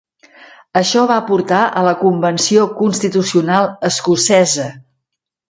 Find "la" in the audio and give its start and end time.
1.89-1.93